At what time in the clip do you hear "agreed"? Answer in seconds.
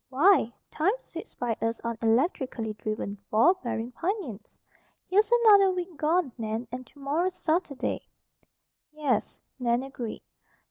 9.83-10.23